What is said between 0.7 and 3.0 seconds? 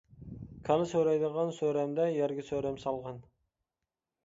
سۆرەيدىغان سۆرەمدە يەرگە سۆرەم